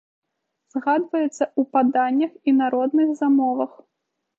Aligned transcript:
Згадваецца 0.75 1.29
ў 1.29 1.61
паданнях 1.77 2.31
і 2.47 2.59
народных 2.61 3.17
замовах. 3.25 3.71